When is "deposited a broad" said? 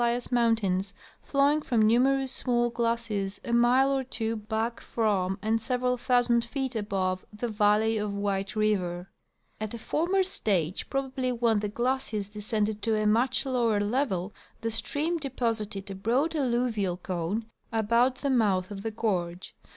15.19-16.35